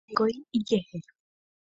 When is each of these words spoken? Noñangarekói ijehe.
Noñangarekói 0.03 0.35
ijehe. 0.57 0.97